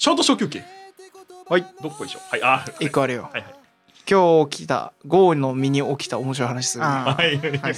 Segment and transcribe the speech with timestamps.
[0.00, 0.62] ショート小休憩
[1.46, 1.66] はい。
[1.82, 2.42] どっこいしょはい。
[2.42, 3.24] あ一個あるよ。
[3.24, 3.42] はい。
[3.42, 3.54] はい。
[4.10, 6.90] 今日起きた豪雨の身に起きた面白い話するね。
[6.90, 7.36] あはい。
[7.36, 7.58] はい。
[7.58, 7.74] はい。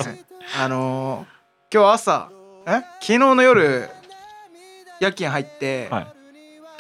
[0.63, 2.31] あのー今日朝
[2.69, 2.71] え？
[3.01, 3.89] 昨日の夜
[5.01, 6.07] 夜勤入って、はい。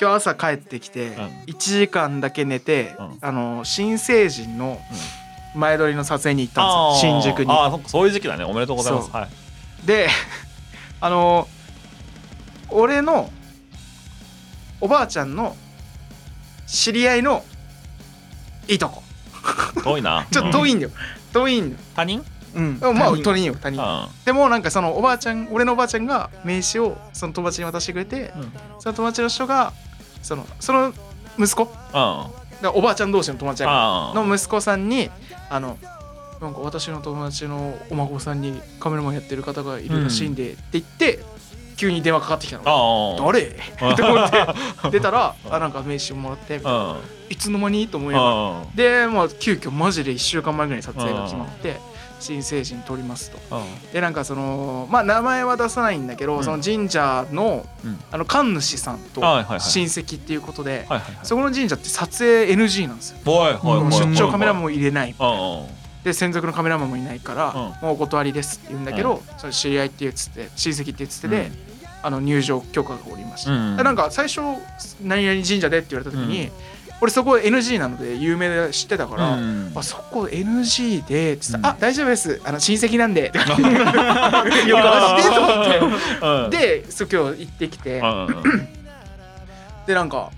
[0.00, 1.12] 今日朝帰ってきて、ん。
[1.48, 3.18] 1時間だけ寝て、うん。
[3.20, 4.78] あのー新成人の
[5.56, 7.20] 前撮りの撮影に行ったんですよ。
[7.20, 7.50] 新宿に。
[7.50, 8.44] ああそっかそういう時期だね。
[8.44, 9.10] おめでとうございます。
[9.10, 9.86] はい。
[9.88, 10.06] で
[11.00, 13.28] あのー俺の
[14.82, 15.56] おばあちゃんの
[16.66, 17.44] 知り合いの
[18.68, 19.02] いとこ。
[19.82, 20.26] 遠いな。
[20.30, 20.90] ちょっと遠いいんだよ、
[21.32, 21.82] 遠いんだよ。
[21.94, 22.24] 他人？
[22.54, 22.80] うん。
[22.80, 23.80] でもまあ他人よ他人。
[23.80, 24.06] うん。
[24.24, 28.52] でもなんかそのおばあちゃん俺のおばあちゃんが名刺をその友達に渡してくれて、うん。
[28.80, 29.72] その友達の人が
[30.20, 30.92] そのその
[31.38, 31.62] 息子。
[31.62, 32.42] うん。
[32.62, 35.10] らおばあちゃん同士の友達の息子さんに
[35.48, 35.78] あの
[36.40, 41.20] なんか私の友達のお孫さんにカメラマンやってる方がいるらしいんで、って言って
[41.76, 42.62] 急に電話かかってきたの。
[42.66, 43.40] あ誰？
[43.42, 44.46] って思って。
[44.90, 46.78] 出たらあなんか名刺もらってみたいな。
[46.78, 46.96] うん。
[47.30, 47.88] いつの間に？
[47.88, 48.34] と思いながら。
[48.34, 51.80] うんでまあ急遽マジで1週間前ぐらいに撮影が決まって
[52.20, 53.38] 新成人撮りますと。
[53.92, 56.44] でなんかそのまあ名前は出さないんだけど、うん。
[56.44, 57.98] その神社のうん。
[58.10, 60.86] あの神主さんと親戚っていうことで、
[61.22, 67.54] そこの神社って撮影 NG なんですよ、はいはいはい出張カメラも入れないうんで専属のカメラマンもいないから、うん。
[67.54, 71.52] もうお断りですって言うんだけど、それ知り合いって言ってて親戚って言っててで、
[72.02, 74.40] あの入場許可がおりました、うんでなんか最初
[75.02, 76.50] 何々神社でって言われた時に、
[77.00, 81.58] 俺そこ NG なので有名で知ってたから、うんあそこ NG でっつった。
[81.58, 81.76] ら、うん。
[81.76, 82.40] あ大丈夫です。
[82.44, 83.44] あの親戚なんで」よくマ
[85.20, 85.78] ジでと思って
[86.44, 86.50] うん。
[86.50, 87.98] でそう今日行ってきて。
[88.00, 88.42] うん
[89.86, 90.30] でなんか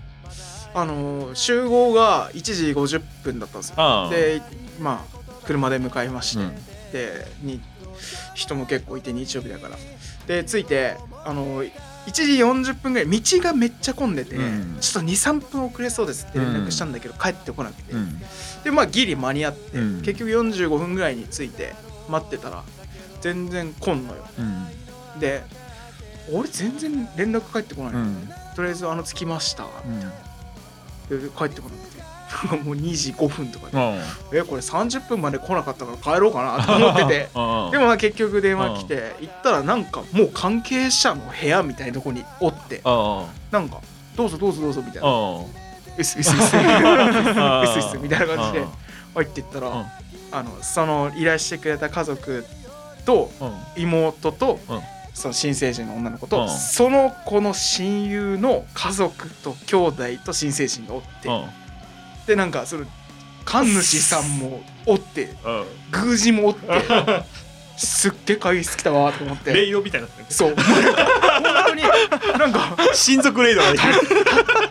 [0.74, 4.04] あのー集合が1時50分だったんですよ。
[4.04, 4.10] うん。
[4.10, 4.40] で
[4.80, 5.13] まあ
[5.46, 6.54] 車で向かいまして、うん。
[6.92, 7.60] でに
[8.34, 9.76] 人も結構いて日曜日だから。
[10.26, 11.70] で着いてあのー
[12.06, 14.76] 1時40分ぐらい道がめっちゃ混んでて、うん。
[14.78, 18.20] ちょっと23分遅れそうですって連絡したんだけど、帰ってこなくて、うん。
[18.62, 20.02] でまあギリ間に合って、うん。
[20.02, 21.72] 結局45分ぐらいに着いて
[22.10, 22.62] 待ってたら
[23.22, 24.22] 全然来んのよ。
[24.38, 24.42] う
[25.16, 25.20] ん。
[25.20, 25.42] で
[26.30, 28.28] 俺全然連絡返ってこないの、うん。
[28.54, 29.64] とりあえずあの着きました。
[31.08, 31.93] で帰ってこなくて
[32.64, 33.76] もう2時5分とかで、
[34.32, 34.38] うん。
[34.38, 37.28] えこれ30分まで来なかったから帰ろうかなと思ってて。
[37.34, 42.80] うんでもまあ結局電話来て行ったらなんかもう関係者の部屋みたいなとこにおって。
[42.84, 43.78] うんなんか
[44.16, 45.08] どうぞどうぞどうぞみたいな。
[45.08, 46.42] うっすうっすうっ
[47.90, 48.68] すみたいな感じでうん。
[49.14, 49.86] 入っていったら、うん。
[50.32, 52.44] あのその依頼してくれた家族
[53.04, 53.52] とうん。
[53.76, 54.80] 妹と、うん。
[55.14, 56.48] その新成人の女の子と、うん。
[56.48, 61.44] その子の親友の家族と兄弟と新成人がおって、うん
[62.26, 62.86] でなんかその
[63.44, 65.64] 神主さんもおってうん。
[66.06, 66.66] 宮司もおって
[67.76, 69.52] すっげえ会議室来たわと思って。
[69.52, 70.54] レイドみたいなそう。
[70.54, 70.64] 本
[71.66, 71.82] 当に
[72.38, 73.94] なんか親族レイドができる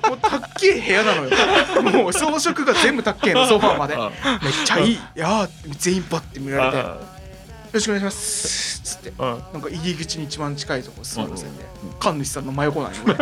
[0.09, 2.03] もうたっけえ部屋なのよ。
[2.03, 3.97] もう装飾が全部たっけえのソファーまで。
[3.97, 4.09] めっ
[4.66, 4.94] ちゃいい。
[4.94, 6.97] いやー全員パッて見られて「よ
[7.74, 9.09] ろしくお願いします」っつって。
[9.09, 9.18] うん。
[9.53, 11.50] なんか入り口に一番近いとこ座らせて
[11.84, 11.94] うん。
[12.00, 13.16] 神主さんの真横なんよ俺。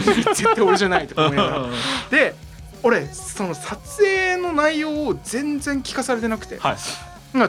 [0.02, 1.66] 絶対俺じゃないとか思いながら。
[2.10, 2.34] で
[2.82, 6.58] 俺その撮影の内容を全然聞かされてなくて。
[6.58, 6.76] はい。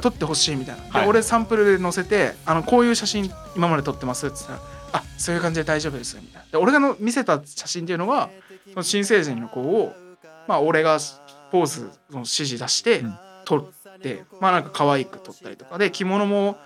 [0.01, 1.03] 撮ってほしいみたいな、はい。
[1.03, 4.59] で俺サンプルで載せてあのこういう写真今まで撮ってますって言ったら
[4.91, 6.47] あそういう感じで大丈夫ですみたいな。
[6.51, 8.29] で俺がの見せた写真っていうのが
[8.71, 9.93] その新成人の子を
[10.47, 10.99] まあ俺が
[11.51, 11.81] ポーズ
[12.11, 13.17] の指示出してうん。
[13.45, 15.79] 撮って、まあなんか可愛く撮ったりとか。
[15.79, 16.57] で着物も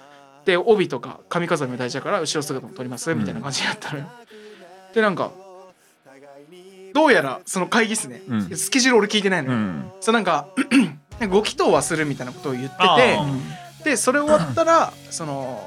[0.43, 4.09] で帯とか髪飾りも大事だから後ろ姿も撮りますみたいな感じでやったのよ、
[4.93, 5.31] でなんか
[6.93, 8.57] どうやらその会議室ね、うん。
[8.57, 9.91] スケジュール俺聞いてないのよ、うん。
[9.99, 10.47] そうなんか
[11.29, 13.83] ご祈祷はするみたいなことを言ってあてー。
[13.83, 15.61] でそれ終わったらその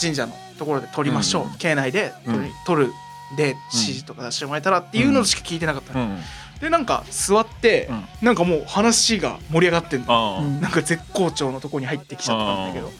[0.00, 1.58] 神社のところで撮りましょう、うん。
[1.58, 2.50] 境内で撮りうん。
[2.66, 2.92] 撮る
[3.36, 6.20] で指示とか出してもらえたらっていうのしか聞いてなかったの、うん。
[6.60, 8.04] でなんか座って、うん。
[8.22, 12.90] なんかもう話が盛り上がってんのなんか絶好調のとこに入ってきちゃったんだけど。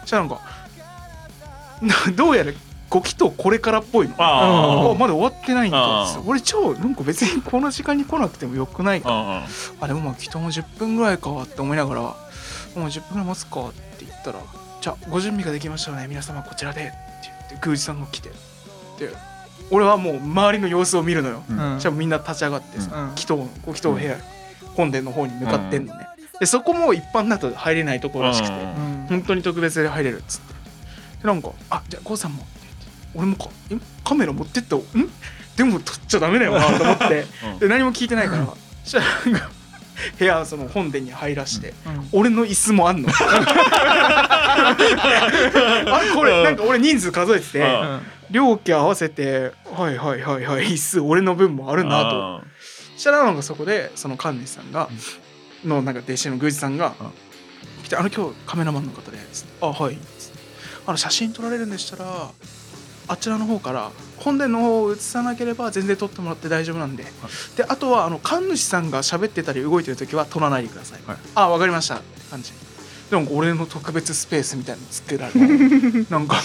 [0.00, 0.40] そしたらなんか
[1.80, 2.52] などうやら
[2.90, 4.14] ご祈祷これからっぽいの。
[4.18, 6.22] ああまだ終わってないんだあー。
[6.26, 9.46] 俺超なんか別にこの時間に来なくてもよくないかあ
[9.80, 12.16] あでもまあ祈祷も10分ぐらいかって思いながらも
[12.76, 13.68] う10分ぐらい待つか？
[13.68, 14.40] って言ったら
[14.80, 16.92] じゃあご準備ができましたので皆様こちらでって
[17.50, 18.30] 言って宮司さんが来て
[18.98, 19.10] で
[19.70, 21.78] 俺はもう周りの様子を見るのよ、うん。
[21.78, 23.10] じゃあみんな立ち上がってさ、うん。
[23.10, 24.16] 祈祷のご祈祷部屋、
[24.74, 26.06] 本殿の方に向かってんのね、
[26.40, 28.60] でそこも一般だと入れないところらしくて、うん。
[28.60, 29.06] うん。
[29.10, 30.54] 本当に特別で入れるっつって。
[31.22, 32.46] でなんか「あじゃあ郷さんも」
[33.14, 34.76] 俺もかえカメラ持ってった？
[34.76, 34.80] ん？
[35.56, 37.26] でも撮っちゃダメだよなと思って。
[37.52, 37.58] うん。
[37.58, 38.46] で何も聞いてないから。
[38.84, 39.04] そしたら
[40.18, 42.08] 部屋その本殿に入らして、うん。
[42.12, 43.08] 俺の椅子もあんの。
[43.10, 43.14] あ
[46.02, 48.00] れこれなんか俺人数数えてて、うん。
[48.30, 52.42] 両家合わせてはいはいはいはい一数俺の分もあるなと。
[52.94, 54.88] そしたらなんかそこでその神主さんが
[55.64, 57.10] のなんか弟子の宮司さんがうん。
[57.82, 59.98] 来て「あの今日カメラマンの方で」つって「あはい」
[60.86, 62.30] あの写真撮られるんでしたら
[63.08, 67.04] あちらの方から本殿の方を映さなければ全然撮ってもらって大丈夫なんで。
[67.56, 71.96] であとはあの神主さんが喋ってたり動いてる時は撮らないでください、はいあわかりました。
[71.96, 72.52] って感じ。
[73.10, 75.38] でも俺の特別スペースみたいなの作られて
[76.12, 76.36] なんか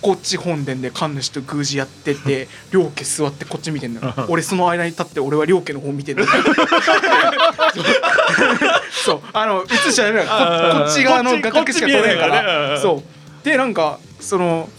[0.00, 4.14] こっち本殿で神主と宮司やってて両家座ってこっち見てんのよ。
[4.28, 6.28] 俺その間に立って俺は両家の方見てんのよ。
[9.04, 9.20] そう。
[9.34, 10.34] あの映しちゃダメだよこ
[10.84, 13.02] こっち側の画角しか撮れないからそ
[13.42, 13.44] う。
[13.44, 14.70] でなんかその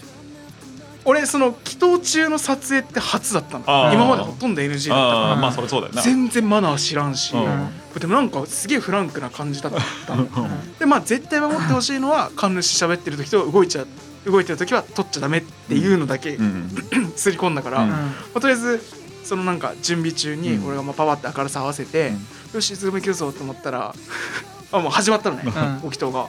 [1.03, 3.65] 俺その祈祷中の撮影って初だったの。
[3.94, 5.36] 今までほとんど NG だったから。
[5.36, 6.01] まあそれそうだよな。
[6.01, 8.00] 全然マナー知らんし、うん。
[8.00, 9.74] でもなんかすげえフランクな感じだっ
[10.06, 10.15] た。
[10.15, 10.30] ん。
[10.80, 13.86] でまあ絶対守ってほしいのは神主喋ってる時と動いちゃ
[14.25, 16.69] 動いてる時は撮っちゃダメっていうのだけうん。
[17.15, 17.89] 刷り込んだから、うん。
[17.89, 18.81] まあ、とりあえず
[19.24, 20.68] そのなんか準備中にうん。
[20.68, 22.12] 俺がまあパパって明るさ合わせて、
[22.54, 23.95] よしズームいけるぞと思ったら
[24.71, 25.80] あもう始まったのね、ん。
[25.83, 26.27] お祈祷が。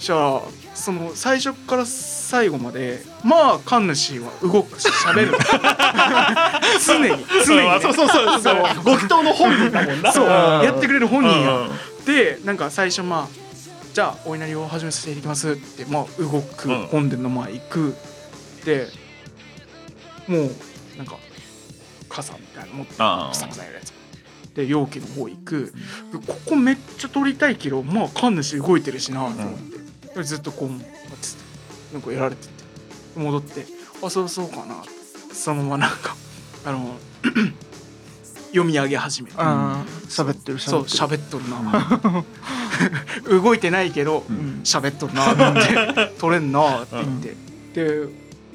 [0.00, 0.40] そしたら
[0.74, 5.38] その最初から最後までまあ神主は動くし喋る。
[6.86, 10.10] 常 に常に、ね、そうそうそうそうご祈祷の本人だもんな。
[10.10, 10.30] そううん。
[10.64, 12.04] やってくれる本人や、うん。
[12.06, 13.40] でなんか最初まあ
[13.92, 17.96] じゃあお祈りを始めさせていきますってまあ動く、うん本殿の前行く。
[18.64, 18.88] で
[20.26, 20.50] もう
[20.96, 21.16] なんか
[22.08, 23.30] 傘みたいなの持ってああ。
[23.30, 23.92] ふさふさやるやつ。
[24.54, 25.74] で容器の方行く。
[26.10, 29.79] でここめっちゃ撮りたいけどまあ神主動いてるしなと思って、
[30.20, 30.80] でずっとこうこうやっ
[31.18, 31.34] てて
[31.92, 32.52] なんかやられてて
[33.16, 33.66] 戻って
[34.02, 34.82] あそうそうかな
[35.32, 36.16] そのままなんか
[36.64, 36.96] あの
[38.50, 42.24] 読み上げ始めるあー喋ってるそう喋っとるな。
[43.42, 44.60] 動いてないけどうるうん。
[44.60, 46.12] ん喋っとるなって。
[46.18, 47.34] 取れんなって言って、
[47.84, 48.04] で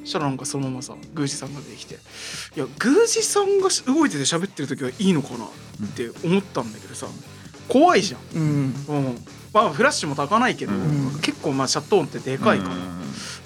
[0.02, 1.94] そしたらなんかそのままさ宮司さんが出てきて
[2.56, 5.44] 「いや宮司さんが動いてて喋ってる時はいいのかな?」
[5.84, 7.06] って思ったんだけどさ
[7.68, 8.38] 怖いじゃん。
[8.38, 8.84] うん。
[8.88, 9.24] うん
[9.56, 11.18] まあフラッシュも焚かないけど、うん。
[11.22, 12.74] 結構まあシャット音ってでかいから、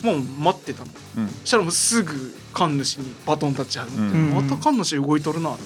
[0.03, 0.91] もう待ってたの。
[1.19, 1.29] うん。
[1.29, 4.35] そしたらもうすぐ神主にバトンタッチ始めて、うん。
[4.35, 5.53] また神主動いとるな。
[5.53, 5.65] っ て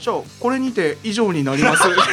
[0.00, 1.82] じゃあこれにて以上になります。
[1.82, 2.04] って言わ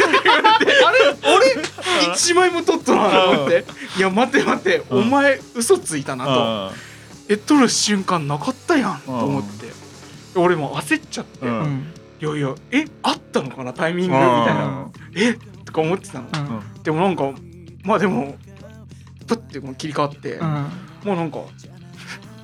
[0.54, 1.36] れてあれ？
[1.36, 2.14] 俺？
[2.14, 3.66] 一枚も取っとなと思って。
[3.98, 4.84] いや待て待て。
[4.90, 5.02] うん。
[5.02, 6.32] お前嘘ついたなと。
[6.32, 6.72] あ
[7.28, 9.74] え取る瞬間なかったやんと思って。
[10.36, 11.46] 俺も焦っちゃって。
[11.46, 11.50] い
[12.26, 12.86] やいやえ？
[13.04, 13.74] あったのかな？
[13.74, 14.16] タイミング？
[14.16, 14.88] みたいな。
[15.16, 15.38] え？
[15.66, 16.28] とか思ってたの。
[16.34, 17.32] うんでもなんか
[17.84, 18.36] まあでも
[19.28, 20.52] プッてこう切り替わってうん。
[21.04, 21.40] もうなんか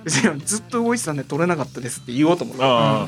[0.03, 3.07] 別に ずっと動いてたんで取れなかったですって言おうと思ってあ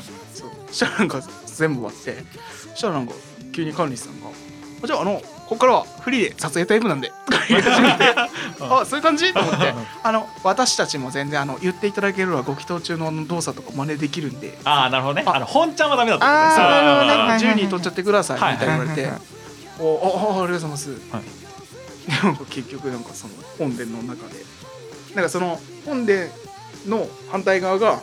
[0.68, 2.24] そしたらなんか全部終わって
[2.72, 3.14] そしたらなんか
[3.52, 4.26] 急に管理士さんが
[4.86, 8.14] 「じゃああのここからはフリーで撮影タイムなんで」とか言い始めて
[8.60, 9.32] あそういう感じ？
[9.32, 9.74] と思って。
[10.02, 14.58] あの私たちも全然あの言っていただければご祈祷中の動作とか真似できるんで。
[14.64, 15.24] ああなるほどね。
[15.26, 17.28] ああの本ちゃんはダメだったあーそうなるほどね。
[17.28, 18.92] はい自由に撮っちゃってくださいみたいな言われて。
[18.94, 19.20] はいはいはい
[19.80, 21.22] 「おああありがとうございます」はい。
[22.06, 24.44] でなんか結局なんかその本殿の中で。
[25.14, 26.28] なんかその本殿
[26.86, 28.02] の反対側が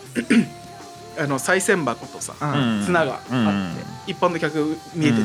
[1.19, 2.79] あの賽銭箱とさうん。
[2.79, 3.75] うん綱があって、うん。
[4.07, 5.23] 一般の客見えてる、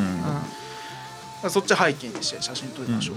[1.45, 1.51] うん。
[1.51, 3.17] そっち背景にして写真撮りましょう、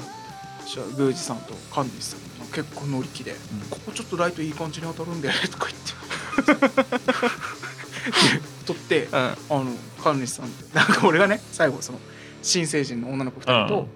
[0.64, 3.36] そしたら宮司さんと神主さんが結構乗り気で、
[3.70, 5.68] ここちょっとライトいい感じに当たるんで とか
[6.46, 6.78] 言って。
[6.78, 9.16] で撮ってうん。
[9.16, 9.66] あの
[10.04, 12.00] 神主さんなんか俺がね最後その
[12.42, 13.88] 新成人の女の子2人とうん。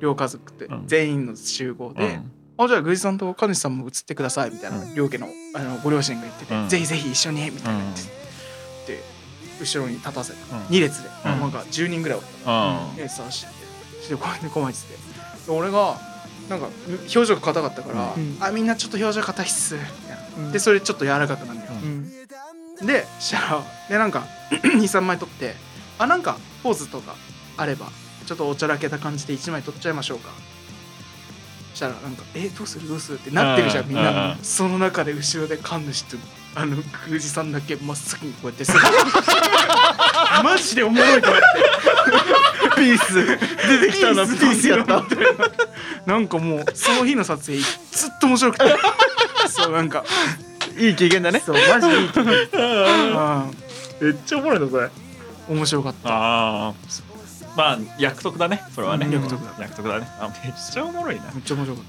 [0.00, 0.82] 両家族ってうん。
[0.86, 2.32] 全員の集合で、うん。
[2.58, 4.94] あじゃあ宮司さんと神主さんも写ってくださいみたいな、うん。
[4.94, 6.68] 両家のあのご両親が言ってて、うん。
[6.68, 7.80] ぜひぜひ一緒にみたいな。
[7.80, 8.02] 言って
[8.86, 9.00] て、で
[9.60, 10.38] 後ろに立たせて、
[10.70, 11.40] 2列で、うん。
[11.40, 12.96] なんか10人ぐらいおったうん。
[12.96, 13.48] でさして
[14.02, 14.94] してこうやってこまいてて
[15.46, 15.98] で俺が
[16.48, 18.36] なんか表情が硬かったから「うん。
[18.40, 19.90] あみんなちょっと表情硬いっす」みたい
[20.40, 20.46] な。
[20.46, 20.52] うん。
[20.52, 22.10] でそれちょっと柔らかくなるよ、うん。
[22.86, 25.54] でしたらでなんか 23枚撮って
[25.98, 27.16] あなんかポーズとか
[27.56, 27.90] あれば
[28.26, 30.30] ちょっとおちゃらけた感じで1枚撮っちゃいましょうか。
[31.74, 32.88] したらなんか「えどうする？
[32.88, 36.16] どうする?」ってなってるじゃんうんみんなうんその中で後ろで神主と
[36.54, 38.74] あの 宮司さんだけ真っ先にこうやってさ
[40.42, 41.46] マジでおもろいと思って。
[42.76, 43.26] ピース。
[43.80, 44.26] 出てきたな。
[44.26, 44.68] ピース。
[44.68, 45.00] やった。
[45.00, 45.18] みたい
[46.06, 47.64] ななんかもうその日の撮影ず
[48.08, 48.64] っと面白くて。
[49.48, 50.04] そうなんか。
[50.78, 51.42] いい経験だね。
[51.44, 52.24] そうマジでいい経験。
[52.24, 53.56] うん。
[54.00, 54.90] めっちゃおもろいなそれ。
[55.48, 56.08] 面白かった。
[56.10, 56.74] ああ
[57.56, 58.62] まあ約束だね。
[58.74, 59.06] それはね。
[59.06, 59.12] うん。
[59.12, 59.54] 約束だ。
[59.60, 60.06] 約束だね。
[60.20, 61.22] あめっちゃおもろいな。
[61.32, 61.84] めっちゃ面白かっ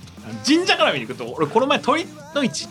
[0.46, 2.06] 神社から見に行くと俺この前鳥
[2.36, 2.68] の市っ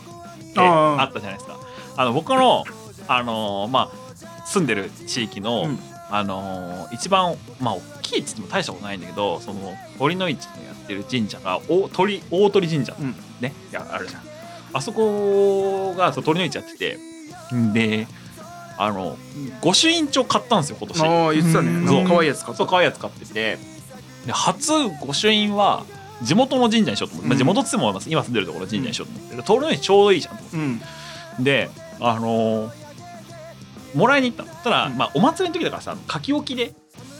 [0.53, 1.57] てあったじゃないですか。
[1.95, 2.63] あの僕の
[3.07, 5.79] あのーまあ住んでる地域の、うん。
[6.09, 13.15] あのー一番まあ大きいっつっても大したことないんだけどその鳥の市のやってる神社が大鳥大鳥神社うん。
[13.41, 14.21] ね、いやあるじゃん。
[14.73, 16.97] あそこがそう鳥の市やってて
[17.73, 18.07] で
[18.77, 19.17] あの
[19.61, 21.01] 御朱印帳買ったんですよ今年。
[21.01, 22.05] ああ言ってたね。
[22.07, 22.57] 可愛いやつ買った。
[22.57, 23.57] そう可愛いやつ買ってて。
[24.25, 25.85] で初御朱印は
[26.21, 27.37] 地元の神社にしようと思って、まあ、うん。
[27.37, 29.43] 地元っつっても今住んでるところの神社にしようと思って。
[29.43, 30.57] 通るのにちょうどいいじゃんと思って。
[31.37, 31.43] うん。
[31.43, 31.69] で
[31.99, 32.87] あのー
[33.95, 34.97] もらいに行ったのただ、うん。
[34.97, 36.73] まあ、お祭りの時だからさ書き置きで、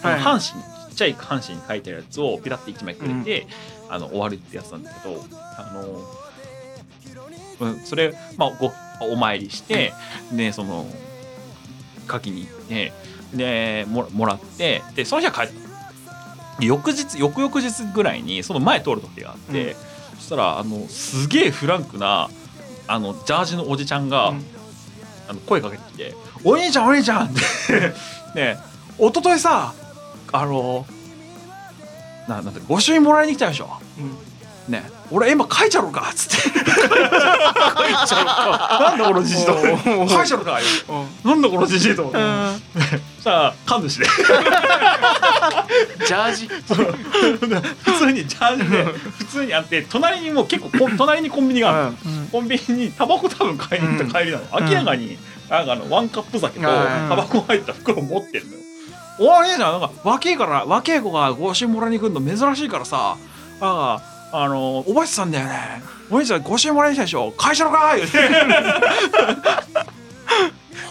[0.04, 0.22] あのはい。
[0.22, 3.48] 半紙にちっちゃい半紙に書いてあるやつをピラッて1枚くれて、
[3.90, 5.24] あの終わるってやつなんだけど
[5.58, 6.28] あのー
[7.60, 8.72] うん、それ、まあ、ご
[9.02, 9.94] お参りして、
[10.32, 10.86] でその
[12.10, 12.94] 書きに行って
[13.34, 19.76] でももらってでその日は帰った翌日翌々日ぐらいにその前通る時があって、
[20.16, 22.30] そしたらあのすげえフランクな
[22.88, 24.46] あのジャージのおじちゃんが、うん。
[25.30, 27.42] あの声かけてきて「お兄ちゃんお兄ちゃん!」って
[28.34, 28.58] ね
[28.98, 29.74] 一昨日さ
[30.32, 30.86] あの
[32.30, 34.18] ななんて御朱印もらいに来たでしょうん
[34.68, 34.90] ね。
[35.12, 36.60] 俺今書いちゃろうかっつって。
[36.60, 38.80] 書いちゃろうか。
[38.82, 39.54] なんだこのじじいと。
[40.10, 40.60] 書いちゃろうか
[40.90, 40.94] う。
[41.28, 41.30] ん。
[41.30, 42.04] なんだこのじじいと。
[42.04, 42.12] そうん。
[43.20, 44.06] したら神主で。
[44.06, 46.48] ジャージ。
[46.48, 46.64] 普
[48.00, 51.90] 通にジャージで普通にあって隣にもう結構こ 隣にコンビニがあるの。
[51.90, 51.94] う
[52.24, 52.28] ん。
[52.28, 55.18] コンビニにタバコ多分買いに行った帰りなの、明らかに
[55.50, 56.88] なんかあのワンカップ酒とはい。
[57.10, 58.60] タバコ入った袋持ってんのよ。
[59.20, 59.72] おいいじゃん。
[59.72, 63.16] なんか若いから若い子がご朱印もらいに来るの珍しいからさ。
[63.60, 65.82] なんかあのおばあちさんだよね。
[66.10, 67.34] お兄ちゃんご朱印もらいに来たでしょ。
[67.38, 69.64] 会社のか言うてハ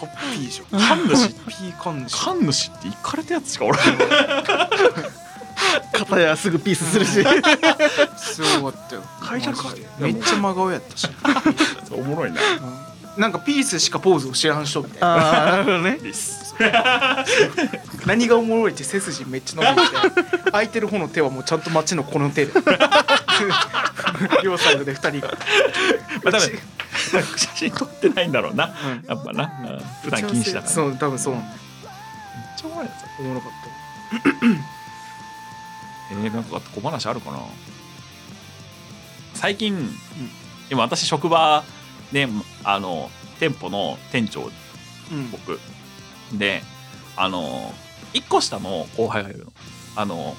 [0.05, 1.15] ッピーじゃん神主。
[1.15, 2.25] ハッピー神主。
[2.25, 3.79] 神主って行かれたやつしかおらん。
[5.91, 7.23] 片やすぐピースするし。
[8.17, 9.03] すごかったよ。
[9.21, 11.09] 会社のかめっちゃ真顔やったし、
[11.91, 12.41] おもろいな。
[12.41, 12.43] う
[13.17, 13.21] ん。
[13.21, 15.97] なんかピースしかポーズを知らん人みたいなああなるほどね。
[18.05, 19.95] 何がおもろいって背筋めっちゃ伸びて
[20.51, 22.53] 空いてる方の手はもうちゃんと街のこの手で
[24.43, 25.21] 両サイドで二人。
[25.21, 25.27] が、
[26.23, 26.39] まあ多分
[27.37, 28.65] 写真撮ってないんだろうな。
[28.65, 29.05] うん。
[29.07, 31.35] やっぱな、うん普段禁止だから、そう多分そう。
[31.35, 31.43] めっ
[32.57, 33.51] ちゃおもろいやつおもろかっ
[36.09, 37.39] えー、なんか小話あるかな。
[39.33, 39.89] 最近、
[40.69, 41.63] 今私職場
[42.11, 42.27] で
[42.63, 44.47] あの店舗の店長た
[45.11, 45.31] うん。
[45.31, 45.59] 僕。
[46.33, 46.61] で
[47.15, 47.73] あの
[48.13, 49.53] 1個下の後輩がいるの。
[49.95, 50.35] あの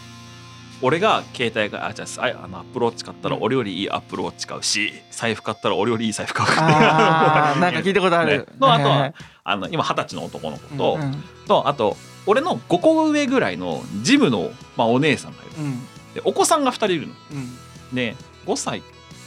[0.81, 8.39] 俺が携帯があじゃあああのアップルウォッチ買ったら俺よりいいアップルウォッチ買うし財布買ったら俺よりいい財布買うああ なんか聞いたことある。
[8.39, 8.45] ね。
[8.61, 9.13] のあとはは
[9.45, 11.25] あの今二十歳の男の子と、いはいうん。
[11.49, 15.53] とあと俺の5個上ぐらいのジムの、まあ、お姉さんがいる。
[15.59, 15.87] うん。
[16.15, 17.15] でお子さんが2人いるの。
[17.33, 17.59] うん。
[17.95, 18.15] で
[18.47, 18.83] 5歳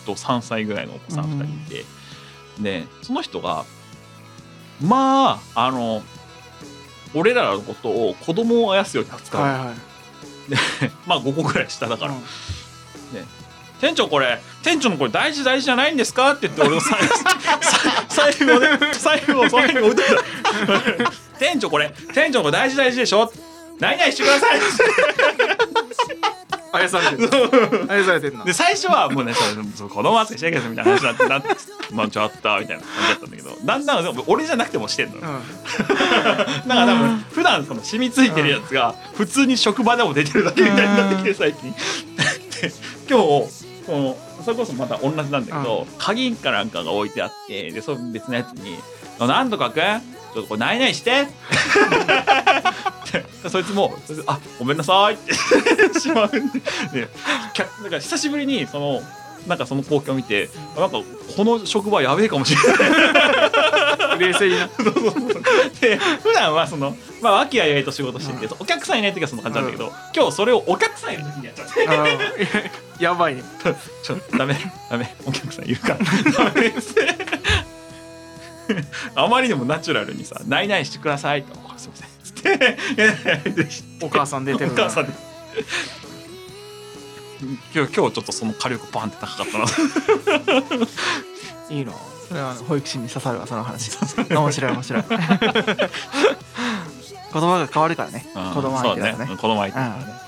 [0.05, 1.48] と3歳ぐらいのお子さん2人い
[1.81, 1.86] て、
[2.60, 3.65] でその人が
[4.81, 6.01] まああの
[7.13, 9.90] 俺らのことを子供をあやすように扱う、はいはい
[11.07, 12.24] まあ5個ぐらい下だから、うん。
[13.79, 16.31] 店長これ店長のこれ大事大事じゃないんですか？
[16.33, 16.81] って言って俺の
[18.10, 23.31] 財布をね財布をその辺に置いてた店長これ店長これ大事大事でしょ？
[23.79, 24.60] 何々してください
[26.74, 27.30] あやされてる
[27.90, 31.48] あやされてんな で最初はもうねそうそう子供扱いしなきゃみたいな話になってなって
[31.92, 35.22] まあちょっとみたいな感じだったんだけどだんだんでも俺じゃなくてもしてんのよ。
[35.24, 35.30] うん。
[35.88, 41.72] だから多分普段その染みついてるやつが普通に職場でも出てるだけみたいになってきて最近。
[42.62, 42.72] で
[43.10, 48.78] 今日このそれこそまた同じなんだけど、鍵かなんかが置いてあってでその別のやつに
[49.20, 49.82] 「なんとかくん
[50.34, 51.28] ちょっとこれないないして」で
[53.50, 53.95] そいつも
[54.27, 55.17] あごめんなさい」っ
[55.93, 56.60] てしまうんで。
[56.60, 57.07] で
[57.53, 59.01] きゃなんか久しぶりにその
[59.48, 61.00] なんかその光景を見てあなんか
[61.36, 64.19] この職場やべえかもしれない。
[64.19, 64.69] 冷静にな
[65.79, 71.88] で普段はそのまあ和気あいあいと仕事してて、お客さんいない時はそんな感じなんだけど、今日それをお客さんいる時にやっちゃって。
[71.88, 73.43] あ やばいね。
[74.03, 74.55] ちょっとダメ
[74.91, 75.15] ダメ。
[75.25, 75.98] お客さんいるから。
[76.45, 76.95] ダメです。
[79.15, 82.07] あまりにもナチュラルにさ「ないないしてください」と「すいません」
[84.01, 85.08] お母さん出てるお母さん。
[85.08, 85.13] で
[87.74, 89.65] 今日今日ちょっとその火力バンって高かったな。
[91.70, 91.91] いいな。
[92.27, 93.91] それは保育士に刺さるわその話。
[94.30, 95.03] 面白い面白い。
[97.34, 98.25] 言葉が変わるからね。
[98.36, 99.25] うん子供相手だとね。
[99.27, 99.80] そう子供相手。
[99.80, 100.22] だからね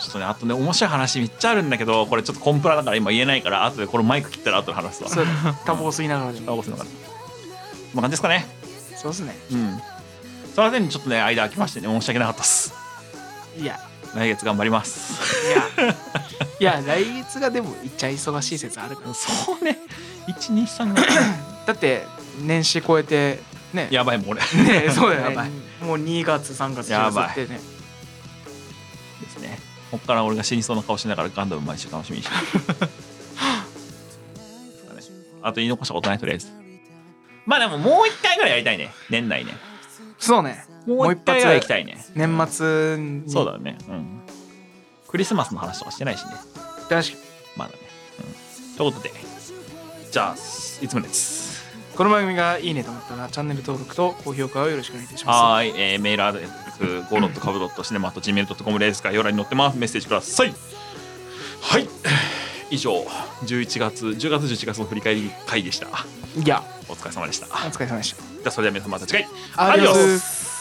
[0.00, 5.10] ちょっとねあとね面白い話めっちゃあるんだけどこれちょっとコンプラだから今言えないから後でこれマイク切ったら後で話すわ。
[5.64, 6.88] タバコ吸いながらタバコ吸いながら。
[6.88, 8.46] こんな感じですかね。
[8.96, 9.36] そうっすね。
[9.52, 9.82] うん
[10.56, 12.72] その点にちょっとね間空きましてね申し訳なかったです。
[13.58, 13.78] いや。
[14.14, 15.12] 来月頑張ります。
[15.50, 15.92] いや。
[16.58, 19.12] いや来月がでもいっちゃ忙しい説あるから。
[19.12, 19.76] そうね。
[20.28, 21.02] 123が
[21.66, 22.06] だって
[22.40, 23.40] 年始超えて
[23.74, 23.88] ね。
[23.90, 24.40] やばいもう俺。
[24.40, 25.28] ねそうだよ。
[25.28, 25.56] やばいね。
[25.82, 27.28] もう2月3月4やばい。
[27.28, 27.60] 月ってね。
[29.20, 29.58] ですね。
[29.90, 32.34] こっから俺が死にそうな顔しながらガンダム毎週楽しみにして
[32.86, 32.90] る。
[35.42, 36.46] あと言い残したことないとりあえず。
[37.44, 38.90] まあでももう一回ぐらいやりたいね。
[39.10, 39.75] 年内ね
[40.18, 40.64] そうね。
[40.86, 42.04] もう一回ぐらい行きたいね。
[42.14, 43.30] 年末に。
[43.30, 43.78] そうだね。
[43.88, 44.22] うん。
[45.08, 46.32] クリスマスの話とかしてないしね。
[46.88, 47.26] 確かに。
[47.56, 47.78] まだね、
[48.70, 49.12] うん、ということで
[50.10, 51.64] じゃあいつものやつ
[51.96, 55.36] この番組がいいねと思ったらチャンネル登録と高評価をよろしくお願いいたします。
[55.42, 58.46] はーい、えー、メールアドレス g o b u c i n e m a g m a i l
[58.46, 59.78] c o m ですが、要欄に載ってます。
[59.78, 60.54] メッセージください。
[61.62, 61.88] はい。
[62.70, 62.92] 以上、
[63.44, 65.88] 11月、10月、11月の振り返り会でした。
[66.36, 67.46] いやお疲れ様でした。
[67.46, 69.28] じお疲れ様でしたゃあ、それでは皆様また次回。
[69.56, 70.55] アディオス